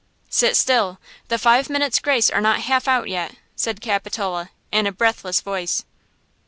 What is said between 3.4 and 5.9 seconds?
said Capitola, in a breathless voice.